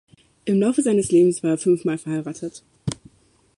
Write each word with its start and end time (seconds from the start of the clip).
Im 0.45 0.59
Laufe 0.59 0.81
seines 0.81 1.11
Lebens 1.11 1.43
war 1.43 1.51
er 1.51 1.57
fünfmal 1.59 1.99
verheiratet. 1.99 2.63